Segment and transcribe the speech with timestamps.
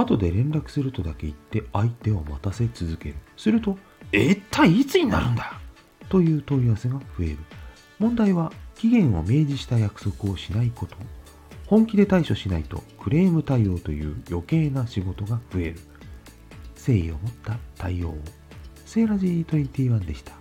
[0.00, 3.14] 後で連絡するとだけ言って相手を待たせ続ける。
[3.36, 3.78] すると、
[4.12, 5.60] 一体いつになるんだ？
[6.08, 7.38] という問い合わせが増える。
[7.98, 10.96] 問題は期限を明示した約束をしないこと。
[11.66, 15.80] 本気で対処しないとクレーム対応という余計な仕事が増える。
[16.74, 18.18] 誠意を持った対応を。
[18.86, 20.39] セーラジー21でした。